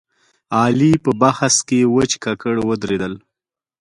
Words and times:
علي 0.59 0.91
په 1.03 1.11
بحث 1.21 1.55
کې 1.67 1.79
وچ 1.95 2.11
ککړ 2.23 2.55
ودرېدل. 2.69 3.13